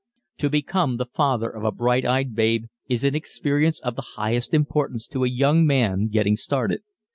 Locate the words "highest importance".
4.17-5.05